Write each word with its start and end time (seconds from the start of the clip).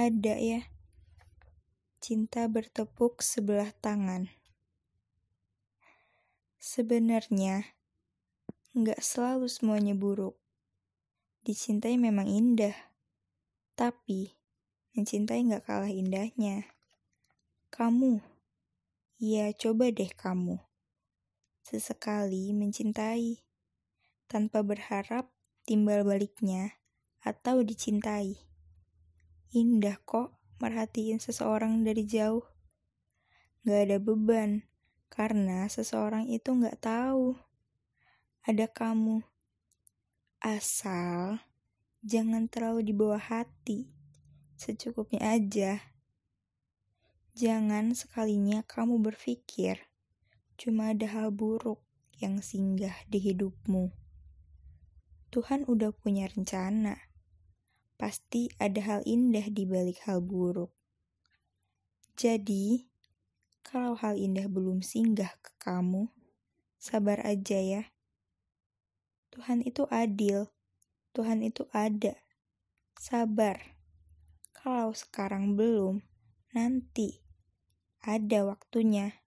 Ada 0.00 0.32
ya, 0.40 0.64
cinta 2.00 2.48
bertepuk 2.48 3.20
sebelah 3.20 3.68
tangan. 3.84 4.32
Sebenarnya, 6.56 7.76
nggak 8.72 8.96
selalu 8.96 9.44
semuanya 9.52 9.92
buruk. 9.92 10.40
Dicintai 11.44 12.00
memang 12.00 12.32
indah, 12.32 12.72
tapi 13.76 14.32
mencintai 14.96 15.44
nggak 15.52 15.68
kalah 15.68 15.92
indahnya. 15.92 16.64
Kamu, 17.68 18.24
ya 19.20 19.52
coba 19.52 19.92
deh 19.92 20.08
kamu, 20.16 20.56
sesekali 21.60 22.56
mencintai, 22.56 23.44
tanpa 24.32 24.64
berharap 24.64 25.28
timbal 25.68 26.08
baliknya 26.08 26.80
atau 27.20 27.60
dicintai. 27.60 28.49
Indah 29.50 29.98
kok 30.06 30.30
merhatiin 30.62 31.18
seseorang 31.18 31.82
dari 31.82 32.06
jauh. 32.06 32.46
Gak 33.66 33.90
ada 33.90 33.98
beban, 33.98 34.62
karena 35.10 35.66
seseorang 35.66 36.30
itu 36.30 36.54
gak 36.54 36.78
tahu. 36.78 37.34
Ada 38.46 38.70
kamu. 38.70 39.26
Asal 40.38 41.42
jangan 42.06 42.46
terlalu 42.46 42.94
dibawa 42.94 43.18
hati. 43.18 43.90
Secukupnya 44.54 45.34
aja. 45.34 45.82
Jangan 47.34 47.90
sekalinya 47.98 48.62
kamu 48.62 49.02
berpikir 49.02 49.82
cuma 50.54 50.94
ada 50.94 51.10
hal 51.10 51.34
buruk 51.34 51.82
yang 52.22 52.38
singgah 52.38 52.94
di 53.10 53.18
hidupmu. 53.18 53.90
Tuhan 55.34 55.66
udah 55.66 55.90
punya 55.90 56.30
rencana 56.30 57.09
pasti 58.00 58.48
ada 58.56 58.80
hal 58.80 59.00
indah 59.04 59.44
di 59.52 59.68
balik 59.68 60.00
hal 60.08 60.24
buruk. 60.24 60.72
Jadi, 62.16 62.88
kalau 63.60 63.92
hal 63.92 64.16
indah 64.16 64.48
belum 64.48 64.80
singgah 64.80 65.36
ke 65.44 65.52
kamu, 65.60 66.08
sabar 66.80 67.20
aja 67.28 67.60
ya. 67.60 67.92
Tuhan 69.28 69.60
itu 69.60 69.84
adil, 69.92 70.48
Tuhan 71.12 71.44
itu 71.44 71.68
ada. 71.76 72.16
Sabar. 72.96 73.76
Kalau 74.56 74.96
sekarang 74.96 75.60
belum, 75.60 76.00
nanti 76.56 77.20
ada 78.00 78.48
waktunya. 78.48 79.19